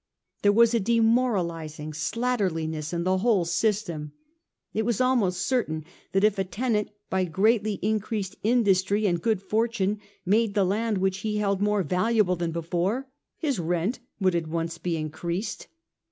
[0.41, 4.13] There was a demoralising slat ternliness in the whole system.
[4.73, 9.99] It was almost certain that if a tenant by greatly increased industry and, good fortune
[10.25, 14.79] made the land which he held more valuable than before, his rent would at once
[14.79, 15.67] be increased.